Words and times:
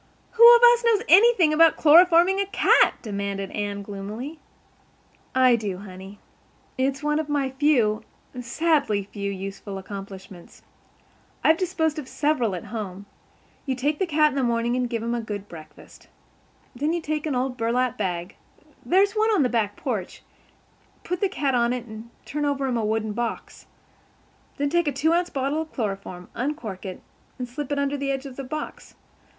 "Who 0.31 0.55
of 0.55 0.63
us 0.63 0.83
knows 0.83 1.03
anything 1.07 1.53
about 1.53 1.75
chloroforming 1.77 2.39
a 2.41 2.47
cat?" 2.47 2.95
demanded 3.03 3.51
Anne 3.51 3.83
gloomily. 3.83 4.39
"I 5.35 5.55
do, 5.55 5.77
honey. 5.77 6.17
It's 6.75 7.03
one 7.03 7.19
of 7.19 7.29
my 7.29 7.51
few—sadly 7.51 9.07
few—useful 9.13 9.77
accomplishments. 9.77 10.63
I've 11.43 11.57
disposed 11.59 11.99
of 11.99 12.07
several 12.07 12.55
at 12.55 12.63
home. 12.73 13.05
You 13.67 13.75
take 13.75 13.99
the 13.99 14.07
cat 14.07 14.31
in 14.31 14.35
the 14.35 14.41
morning 14.41 14.75
and 14.75 14.89
give 14.89 15.03
him 15.03 15.13
a 15.13 15.21
good 15.21 15.47
breakfast. 15.47 16.07
Then 16.75 16.93
you 16.93 17.01
take 17.03 17.27
an 17.27 17.35
old 17.35 17.55
burlap 17.55 17.95
bag—there's 17.95 19.11
one 19.13 19.29
in 19.35 19.43
the 19.43 19.49
back 19.49 19.75
porch—put 19.75 21.21
the 21.21 21.29
cat 21.29 21.53
on 21.53 21.73
it 21.73 21.85
and 21.85 22.09
turn 22.25 22.43
over 22.43 22.65
him 22.65 22.77
a 22.77 22.83
wooden 22.83 23.13
box. 23.13 23.67
Then 24.57 24.71
take 24.71 24.87
a 24.87 24.91
two 24.91 25.13
ounce 25.13 25.29
bottle 25.29 25.61
of 25.61 25.71
chloroform, 25.71 26.31
uncork 26.33 26.87
it, 26.87 27.03
and 27.37 27.47
slip 27.47 27.71
it 27.71 27.77
under 27.77 27.97
the 27.97 28.09
edge 28.09 28.25
of 28.25 28.35
the 28.35 28.43
box. 28.43 28.95